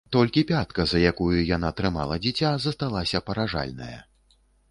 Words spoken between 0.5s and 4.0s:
пятка, за якую яна трымала дзіця, засталася паражальная.